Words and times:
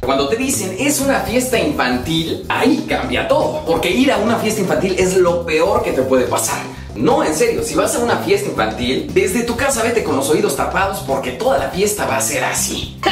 Cuando 0.00 0.28
te 0.28 0.36
dicen 0.36 0.74
es 0.78 1.00
una 1.00 1.20
fiesta 1.20 1.58
infantil, 1.58 2.46
ahí 2.48 2.86
cambia 2.88 3.28
todo. 3.28 3.64
Porque 3.66 3.90
ir 3.90 4.10
a 4.10 4.16
una 4.16 4.36
fiesta 4.36 4.60
infantil 4.60 4.94
es 4.98 5.16
lo 5.16 5.44
peor 5.44 5.82
que 5.82 5.92
te 5.92 6.02
puede 6.02 6.24
pasar. 6.24 6.58
No, 6.94 7.22
en 7.22 7.34
serio, 7.34 7.62
si 7.62 7.74
vas 7.74 7.94
a 7.94 7.98
una 8.00 8.16
fiesta 8.16 8.48
infantil, 8.48 9.10
desde 9.12 9.42
tu 9.42 9.56
casa 9.56 9.82
vete 9.82 10.02
con 10.02 10.16
los 10.16 10.28
oídos 10.30 10.56
tapados 10.56 11.00
porque 11.06 11.32
toda 11.32 11.58
la 11.58 11.68
fiesta 11.68 12.06
va 12.06 12.16
a 12.16 12.20
ser 12.20 12.42
así. 12.44 12.98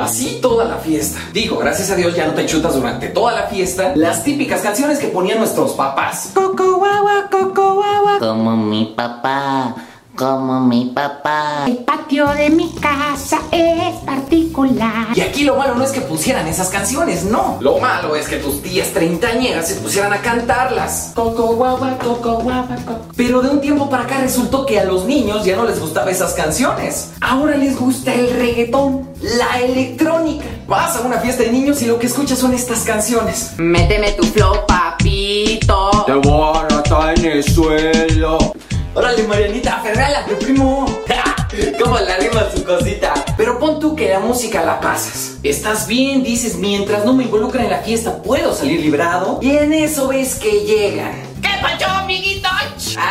Así 0.00 0.38
toda 0.40 0.64
la 0.64 0.76
fiesta. 0.78 1.20
Digo, 1.32 1.58
gracias 1.58 1.90
a 1.90 1.94
Dios 1.94 2.16
ya 2.16 2.26
no 2.26 2.32
te 2.32 2.46
chutas 2.46 2.74
durante 2.74 3.08
toda 3.08 3.32
la 3.32 3.42
fiesta 3.48 3.92
las 3.94 4.24
típicas 4.24 4.62
canciones 4.62 4.98
que 4.98 5.08
ponían 5.08 5.38
nuestros 5.38 5.72
papás. 5.72 6.30
Coco 6.34 6.76
guagua, 6.76 7.28
coco 7.30 7.74
guagua. 7.74 8.18
Como 8.18 8.56
mi 8.56 8.94
papá, 8.96 9.74
como 10.16 10.60
mi 10.60 10.89
papá. 11.08 11.64
El 11.66 11.78
patio 11.78 12.26
de 12.28 12.50
mi 12.50 12.72
casa 12.74 13.38
es 13.50 13.94
particular. 14.04 15.08
Y 15.14 15.20
aquí 15.20 15.44
lo 15.44 15.56
malo 15.56 15.74
no 15.74 15.84
es 15.84 15.92
que 15.92 16.00
pusieran 16.00 16.46
esas 16.46 16.68
canciones, 16.68 17.24
no. 17.24 17.58
Lo 17.60 17.78
malo 17.78 18.16
es 18.16 18.28
que 18.28 18.36
tus 18.36 18.62
tías 18.62 18.88
treintañeras 18.88 19.68
se 19.68 19.76
pusieran 19.76 20.12
a 20.12 20.20
cantarlas. 20.20 21.12
Coco 21.14 21.54
guagua, 21.54 21.96
coco 21.98 22.40
guagua, 22.40 22.76
coco. 22.86 23.06
Pero 23.16 23.40
de 23.40 23.50
un 23.50 23.60
tiempo 23.60 23.88
para 23.88 24.04
acá 24.04 24.18
resultó 24.20 24.66
que 24.66 24.78
a 24.78 24.84
los 24.84 25.04
niños 25.06 25.44
ya 25.44 25.56
no 25.56 25.64
les 25.64 25.80
gustaban 25.80 26.10
esas 26.10 26.34
canciones. 26.34 27.12
Ahora 27.20 27.56
les 27.56 27.78
gusta 27.78 28.12
el 28.12 28.30
reggaetón, 28.30 29.08
la 29.22 29.60
electrónica. 29.60 30.44
Vas 30.66 30.96
a 30.96 31.00
una 31.00 31.18
fiesta 31.18 31.42
de 31.42 31.52
niños 31.52 31.80
y 31.82 31.86
lo 31.86 31.98
que 31.98 32.06
escuchas 32.06 32.38
son 32.38 32.52
estas 32.52 32.80
canciones. 32.80 33.52
Méteme 33.58 34.12
tu 34.12 34.24
flow, 34.24 34.66
papito. 34.66 36.04
Te 36.06 36.14
voy 36.14 36.56
a 36.56 37.12
en 37.14 37.24
el 37.24 37.44
suelo. 37.44 38.38
Órale, 38.92 39.22
Marianita, 39.22 39.76
aferrala, 39.76 40.26
tu 40.26 40.36
primo. 40.36 40.84
¿Cómo 41.82 41.98
le 41.98 42.12
arrima 42.12 42.46
su 42.52 42.64
cosita? 42.64 43.14
Pero 43.36 43.58
pon 43.58 43.78
tú 43.78 43.94
que 43.94 44.08
la 44.08 44.18
música 44.18 44.64
la 44.64 44.80
pasas. 44.80 45.36
Estás 45.44 45.86
bien, 45.86 46.24
dices, 46.24 46.56
mientras 46.56 47.04
no 47.04 47.12
me 47.12 47.24
involucren 47.24 47.66
en 47.66 47.70
la 47.70 47.78
fiesta, 47.78 48.20
puedo 48.20 48.52
salir 48.52 48.80
librado. 48.80 49.38
Y 49.42 49.50
en 49.56 49.72
eso 49.72 50.08
ves 50.08 50.34
que 50.34 50.64
llegan. 50.64 51.12
¿Qué 51.40 51.50
pasó, 51.62 51.88
amiguito? 51.88 52.48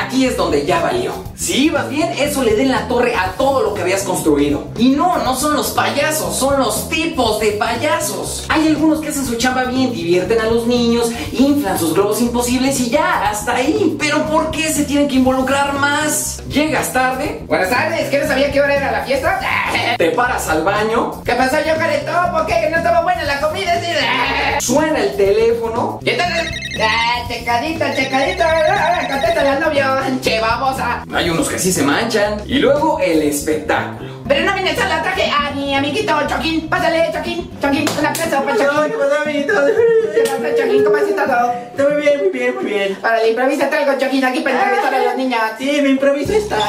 Aquí 0.02 0.26
es 0.26 0.36
donde 0.36 0.66
ya 0.66 0.82
valió. 0.82 1.14
Si 1.36 1.66
ibas 1.66 1.90
bien, 1.90 2.12
eso 2.20 2.44
le 2.44 2.56
den 2.56 2.72
la 2.72 2.88
torre 2.90 3.16
a 3.16 3.32
todo 3.38 3.62
lo 3.62 3.74
que 3.74 3.82
habías 3.82 4.04
construido. 4.04 4.68
Y 4.80 4.92
no, 4.92 5.18
no 5.18 5.36
son 5.36 5.58
los 5.58 5.72
payasos, 5.72 6.34
son 6.38 6.58
los 6.58 6.88
tipos 6.88 7.42
de 7.42 7.52
payasos. 7.52 8.46
Hay 8.48 8.66
algunos 8.68 9.02
que 9.02 9.10
hacen 9.10 9.26
su 9.26 9.36
chamba 9.36 9.66
bien, 9.66 9.92
divierten 9.92 10.40
a 10.40 10.46
los 10.46 10.68
niños, 10.68 11.12
inflan 11.34 11.78
sus 11.78 11.94
globos 11.94 12.22
imposibles 12.22 12.80
y 12.80 12.90
ya, 12.90 13.30
hasta 13.30 13.56
ahí. 13.56 13.98
Pero 14.00 14.26
¿por 14.28 14.52
qué 14.52 14.72
se 14.72 14.86
tienen 14.86 15.10
que 15.10 15.16
involucrar 15.16 15.74
más? 15.74 16.42
Llegas 16.48 16.94
tarde, 16.94 17.44
Buenas 17.46 17.70
tardes, 17.70 18.10
¿qué 18.10 18.20
no 18.20 18.28
sabía 18.28 18.52
qué 18.54 18.62
hora 18.62 18.74
era 18.74 18.92
la 18.92 19.04
fiesta? 19.04 19.40
te 19.98 20.12
paras 20.12 20.48
al 20.48 20.64
baño, 20.64 21.22
¿Qué 21.26 21.34
pasó, 21.34 21.58
yo 21.58 21.76
caretón? 21.76 22.32
¿Por 22.32 22.46
qué? 22.46 22.54
¿Que 22.62 22.70
no 22.70 22.78
estaba 22.78 23.02
buena 23.02 23.24
la 23.26 23.42
comida? 23.42 23.74
Sí. 23.82 24.66
suena 24.66 25.00
el 25.00 25.18
teléfono. 25.18 26.00
Y 26.04 26.12
entonces, 26.12 26.54
ah, 26.82 27.26
checadita, 27.28 27.94
checadita, 27.94 28.48
ah, 28.48 29.08
contéstale 29.10 29.50
al 29.50 29.60
novio, 29.60 29.84
che, 30.22 30.40
vamos 30.40 30.80
a... 30.80 31.04
Hay 31.14 31.30
unos 31.30 31.50
que 31.50 31.60
sí 31.60 31.74
se 31.74 31.84
manchan. 31.84 32.42
Y 32.46 32.60
luego 32.60 32.98
el 33.00 33.24
espectáculo. 33.24 34.19
Pero 34.30 34.46
no 34.46 34.54
vienes 34.54 34.78
sola, 34.78 35.02
traje 35.02 35.32
a 35.32 35.50
mi 35.56 35.74
amiguito 35.74 36.14
Choquín. 36.28 36.70
Pásale, 36.70 37.10
Choquín, 37.12 37.50
Choquín, 37.60 37.86
un 37.98 38.06
aplauso 38.06 38.44
para 38.44 38.58
Choquín. 38.58 39.48
Gracias, 39.48 40.56
Choquín, 40.56 40.84
¿cómo 40.84 40.98
has 40.98 41.04
estado? 41.04 41.54
Muy 41.80 42.02
bien, 42.02 42.20
muy 42.20 42.30
bien, 42.30 42.56
muy 42.56 42.66
bien. 42.66 42.96
Para 43.02 43.24
el 43.24 43.32
improvisa 43.32 43.72
traigo 43.72 43.94
Choquín 43.98 44.24
aquí 44.24 44.42
para 44.42 44.62
entrevistar 44.62 44.94
a 44.94 45.04
los 45.04 45.18
niños. 45.18 45.40
Sí, 45.58 45.80
mi 45.82 45.90
improviso 45.90 46.34
está. 46.34 46.60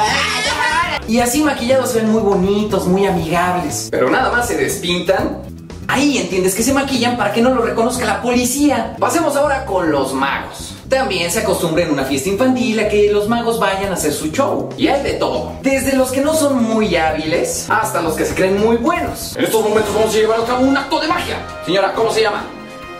Y 1.07 1.19
así 1.19 1.43
maquillados 1.43 1.91
se 1.91 1.99
ven 1.99 2.11
muy 2.11 2.23
bonitos, 2.23 2.87
muy 2.87 3.05
amigables. 3.05 3.89
Pero 3.91 4.09
nada 4.09 4.31
más 4.31 4.47
se 4.47 4.57
despintan. 4.57 5.43
Ahí 5.87 6.17
entiendes 6.17 6.55
que 6.55 6.63
se 6.63 6.73
maquillan 6.73 7.15
para 7.15 7.31
que 7.31 7.41
no 7.41 7.51
lo 7.53 7.61
reconozca 7.61 8.05
la 8.05 8.23
policía. 8.23 8.95
Pasemos 8.97 9.35
ahora 9.35 9.65
con 9.65 9.91
los 9.91 10.15
magos. 10.15 10.70
También 10.91 11.31
se 11.31 11.39
acostumbra 11.39 11.83
en 11.85 11.91
una 11.91 12.03
fiesta 12.03 12.27
infantil 12.27 12.77
a 12.81 12.89
que 12.89 13.09
los 13.13 13.29
magos 13.29 13.57
vayan 13.61 13.91
a 13.91 13.93
hacer 13.93 14.11
su 14.11 14.27
show. 14.27 14.67
Y 14.77 14.89
hay 14.89 15.01
de 15.01 15.13
todo. 15.13 15.53
Desde 15.61 15.95
los 15.95 16.11
que 16.11 16.19
no 16.19 16.33
son 16.33 16.61
muy 16.65 16.93
hábiles 16.97 17.65
hasta 17.69 18.01
los 18.01 18.13
que 18.15 18.25
se 18.25 18.35
creen 18.35 18.59
muy 18.59 18.75
buenos. 18.75 19.37
En 19.37 19.45
estos 19.45 19.63
momentos 19.63 19.95
vamos 19.95 20.13
a 20.13 20.17
llevar 20.17 20.41
a 20.41 20.43
cabo 20.43 20.65
un 20.65 20.75
acto 20.75 20.99
de 20.99 21.07
magia. 21.07 21.37
Señora, 21.65 21.93
¿cómo 21.93 22.11
se 22.11 22.21
llama? 22.23 22.43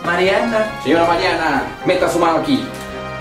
Mariana, 0.06 0.80
Señora 0.82 1.04
Mariana, 1.06 1.64
meta 1.84 2.10
su 2.10 2.18
mano 2.18 2.38
aquí. 2.38 2.64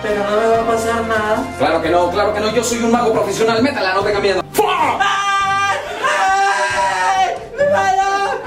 pero 0.02 0.24
no 0.24 0.38
me 0.38 0.48
va 0.48 0.60
a 0.62 0.66
pasar 0.66 1.06
nada. 1.06 1.44
Claro 1.60 1.82
que 1.82 1.90
no, 1.90 2.10
claro 2.10 2.34
que 2.34 2.40
no. 2.40 2.56
Yo 2.56 2.64
soy 2.64 2.78
un 2.80 2.92
mago 2.92 3.12
profesional. 3.12 3.62
Métala, 3.62 3.94
no 3.94 4.02
tenga 4.04 4.22
miedo. 4.22 4.42
¡Fua! 4.54 5.00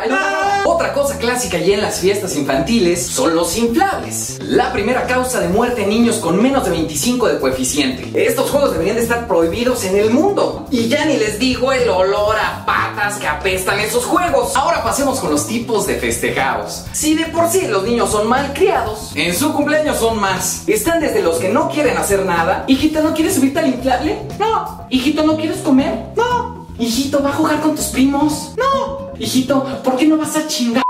Ay, 0.01 0.09
no, 0.09 0.19
no, 0.19 0.31
no. 0.65 0.71
Otra 0.73 0.91
cosa 0.95 1.14
clásica 1.25 1.59
ya 1.59 1.75
en 1.75 1.81
las 1.81 2.01
fiestas 2.01 2.37
infantiles 2.37 3.07
son 3.07 3.35
los 3.35 3.57
inflables. 3.57 4.39
La 4.43 4.75
primera 4.75 5.07
causa 5.07 5.41
de 5.41 5.49
muerte 5.49 5.85
en 5.85 5.89
niños 5.89 6.17
con 6.17 6.41
menos 6.41 6.65
de 6.65 6.71
25 6.71 7.29
de 7.29 7.41
coeficiente. 7.41 8.27
Estos 8.27 8.51
juegos 8.51 8.73
deberían 8.73 8.97
de 8.97 9.05
estar 9.05 9.27
prohibidos 9.27 9.85
en 9.85 9.97
el 9.97 10.11
mundo. 10.11 10.67
Y 10.71 10.89
ya 10.89 11.07
ni 11.07 11.17
les 11.17 11.39
digo 11.39 11.73
el 11.73 11.89
olor 11.89 12.37
a 12.37 12.67
patas 12.67 13.17
que 13.17 13.27
apestan 13.27 13.81
esos 13.81 14.05
juegos. 14.05 14.55
Ahora 14.55 14.85
pasemos 14.85 15.19
con 15.19 15.31
los 15.31 15.47
tipos 15.47 15.87
de 15.87 15.95
festejados. 15.95 16.85
Si 16.93 17.15
de 17.15 17.25
por 17.27 17.49
sí 17.49 17.67
los 17.69 17.85
niños 17.85 18.11
son 18.11 18.29
mal 18.29 18.53
criados, 18.53 19.13
en 19.15 19.35
su 19.35 19.55
cumpleaños 19.55 19.99
son 19.99 20.21
más. 20.21 20.69
Están 20.69 21.01
desde 21.01 21.23
los 21.23 21.39
que 21.39 21.49
no 21.49 21.71
quieren 21.71 21.97
hacer 21.97 22.27
nada. 22.27 22.65
Hijita, 22.69 23.01
¿no 23.01 23.15
quieres 23.15 23.37
subirte 23.37 23.61
al 23.61 23.69
inflable? 23.69 24.19
No. 24.39 24.87
Hijito, 24.91 25.23
¿no 25.23 25.39
quieres 25.39 25.59
comer? 25.61 25.95
No. 26.17 26.67
Hijito, 26.79 27.23
¿va 27.23 27.31
a 27.31 27.33
jugar 27.33 27.63
con 27.63 27.75
tus 27.75 27.87
primos? 27.87 28.53
No. 28.59 29.11
Hijito, 29.19 29.65
¿por 29.83 29.97
qué 29.97 30.07
no 30.07 30.19
vas 30.19 30.37
a 30.37 30.47
chingar? 30.47 30.84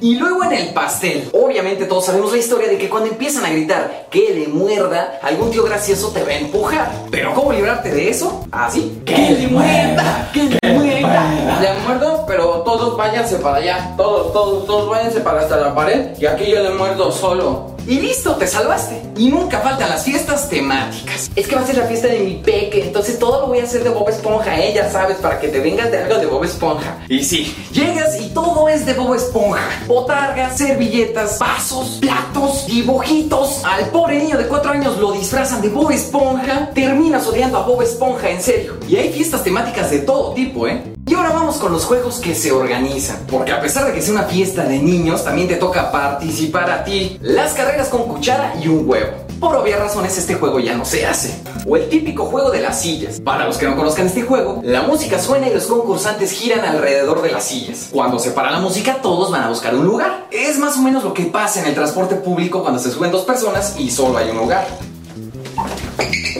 Y 0.00 0.16
luego 0.16 0.44
en 0.44 0.52
el 0.52 0.68
pastel, 0.74 1.30
obviamente 1.32 1.86
todos 1.86 2.06
sabemos 2.06 2.32
la 2.32 2.38
historia 2.38 2.68
de 2.68 2.78
que 2.78 2.88
cuando 2.88 3.08
empiezan 3.08 3.44
a 3.44 3.50
gritar 3.50 4.06
que 4.10 4.32
le 4.34 4.48
muerda, 4.48 5.18
algún 5.22 5.50
tío 5.50 5.64
gracioso 5.64 6.10
te 6.10 6.22
va 6.22 6.30
a 6.30 6.38
empujar. 6.38 6.92
Pero 7.10 7.34
¿cómo 7.34 7.52
librarte 7.52 7.90
de 7.90 8.10
eso? 8.10 8.46
Así. 8.50 9.02
¡Que 9.04 9.30
le 9.30 9.48
muerda! 9.48 10.30
¡Que 10.32 10.42
le 10.44 10.72
muerda! 10.72 11.60
Le 11.60 11.74
muerdo, 11.84 12.24
pero 12.26 12.62
todos 12.62 12.96
váyanse 12.96 13.36
para 13.36 13.56
allá. 13.56 13.94
Todos, 13.96 14.32
todos, 14.32 14.66
todos 14.66 14.88
váyanse 14.90 15.20
para 15.20 15.40
hasta 15.40 15.56
la 15.56 15.74
pared. 15.74 16.16
Y 16.18 16.26
aquí 16.26 16.50
yo 16.50 16.62
le 16.62 16.70
muerdo 16.70 17.10
solo. 17.12 17.75
Y 17.88 18.00
listo, 18.00 18.34
te 18.34 18.48
salvaste. 18.48 19.00
Y 19.16 19.28
nunca 19.28 19.60
faltan 19.60 19.88
las 19.88 20.02
fiestas 20.04 20.48
temáticas. 20.48 21.30
Es 21.36 21.46
que 21.46 21.54
va 21.54 21.62
a 21.62 21.66
ser 21.66 21.76
la 21.76 21.84
fiesta 21.84 22.08
de 22.08 22.18
mi 22.18 22.34
peque, 22.34 22.82
entonces 22.82 23.16
todo 23.16 23.42
lo 23.42 23.46
voy 23.46 23.60
a 23.60 23.62
hacer 23.62 23.84
de 23.84 23.90
Bob 23.90 24.08
Esponja, 24.08 24.60
¿eh? 24.60 24.72
Ya 24.74 24.90
sabes, 24.90 25.18
para 25.18 25.38
que 25.38 25.46
te 25.48 25.60
vengas 25.60 25.92
de 25.92 25.98
algo 25.98 26.18
de 26.18 26.26
Bob 26.26 26.42
Esponja. 26.42 26.98
Y 27.08 27.22
sí, 27.22 27.54
llegas 27.72 28.20
y 28.20 28.30
todo 28.30 28.68
es 28.68 28.84
de 28.86 28.94
Bob 28.94 29.14
Esponja. 29.14 29.62
Botargas, 29.86 30.58
servilletas, 30.58 31.38
vasos, 31.38 31.98
platos, 32.00 32.66
dibujitos. 32.66 33.62
Al 33.64 33.86
pobre 33.90 34.18
niño 34.18 34.36
de 34.36 34.48
4 34.48 34.72
años 34.72 34.98
lo 34.98 35.12
disfrazan 35.12 35.62
de 35.62 35.68
Bob 35.68 35.92
Esponja. 35.92 36.70
Terminas 36.74 37.24
odiando 37.28 37.58
a 37.58 37.62
Bob 37.62 37.82
Esponja, 37.82 38.30
en 38.30 38.42
serio. 38.42 38.78
Y 38.88 38.96
hay 38.96 39.12
fiestas 39.12 39.44
temáticas 39.44 39.92
de 39.92 40.00
todo 40.00 40.34
tipo, 40.34 40.66
¿eh? 40.66 40.95
Y 41.08 41.14
ahora 41.14 41.30
vamos 41.30 41.58
con 41.58 41.70
los 41.70 41.84
juegos 41.84 42.18
que 42.18 42.34
se 42.34 42.50
organizan. 42.50 43.18
Porque 43.30 43.52
a 43.52 43.60
pesar 43.60 43.86
de 43.86 43.92
que 43.92 44.02
sea 44.02 44.12
una 44.12 44.24
fiesta 44.24 44.64
de 44.64 44.80
niños, 44.80 45.22
también 45.22 45.46
te 45.46 45.54
toca 45.54 45.92
participar 45.92 46.68
a 46.68 46.82
ti. 46.82 47.16
Las 47.22 47.54
carreras 47.54 47.88
con 47.90 48.08
cuchara 48.08 48.54
y 48.60 48.66
un 48.66 48.88
huevo. 48.88 49.12
Por 49.38 49.54
obvias 49.54 49.78
razones 49.78 50.18
este 50.18 50.34
juego 50.34 50.58
ya 50.58 50.74
no 50.74 50.84
se 50.84 51.06
hace. 51.06 51.40
O 51.64 51.76
el 51.76 51.88
típico 51.88 52.24
juego 52.24 52.50
de 52.50 52.60
las 52.60 52.80
sillas. 52.80 53.20
Para 53.20 53.46
los 53.46 53.56
que 53.56 53.66
no 53.66 53.76
conozcan 53.76 54.06
este 54.06 54.22
juego, 54.22 54.60
la 54.64 54.82
música 54.82 55.20
suena 55.20 55.48
y 55.48 55.54
los 55.54 55.66
concursantes 55.66 56.32
giran 56.32 56.64
alrededor 56.64 57.22
de 57.22 57.30
las 57.30 57.44
sillas. 57.44 57.88
Cuando 57.92 58.18
se 58.18 58.32
para 58.32 58.50
la 58.50 58.58
música, 58.58 59.00
todos 59.00 59.30
van 59.30 59.44
a 59.44 59.48
buscar 59.48 59.76
un 59.76 59.86
lugar. 59.86 60.26
Es 60.32 60.58
más 60.58 60.76
o 60.76 60.82
menos 60.82 61.04
lo 61.04 61.14
que 61.14 61.26
pasa 61.26 61.60
en 61.60 61.66
el 61.66 61.74
transporte 61.74 62.16
público 62.16 62.62
cuando 62.62 62.80
se 62.80 62.90
suben 62.90 63.12
dos 63.12 63.22
personas 63.22 63.76
y 63.78 63.92
solo 63.92 64.18
hay 64.18 64.30
un 64.30 64.38
lugar. 64.38 64.66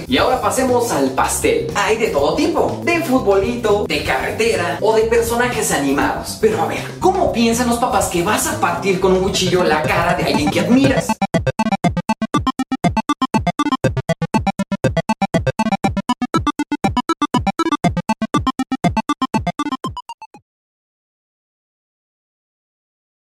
Y 0.09 0.19
ahora 0.19 0.41
pasemos 0.41 0.93
al 0.93 1.11
pastel. 1.11 1.67
Hay 1.75 1.97
de 1.97 2.09
todo 2.09 2.37
tipo, 2.37 2.81
de 2.85 3.01
futbolito, 3.01 3.85
de 3.89 4.05
carretera 4.05 4.79
o 4.81 4.95
de 4.95 5.03
personajes 5.03 5.73
animados. 5.73 6.39
Pero 6.41 6.63
a 6.63 6.67
ver, 6.67 6.85
¿cómo 7.01 7.33
piensan 7.33 7.69
los 7.69 7.79
papás 7.79 8.07
que 8.07 8.23
vas 8.23 8.47
a 8.47 8.61
partir 8.61 9.01
con 9.01 9.13
un 9.15 9.25
cuchillo 9.25 9.65
la 9.65 9.83
cara 9.83 10.15
de 10.15 10.25
alguien 10.25 10.51
que 10.51 10.61
admiras? 10.61 11.16